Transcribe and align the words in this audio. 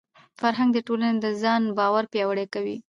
فرهنګ 0.39 0.69
د 0.75 0.79
ټولني 0.87 1.17
د 1.23 1.27
ځان 1.41 1.61
باور 1.77 2.03
پیاوړی 2.13 2.45
کوي. 2.53 2.77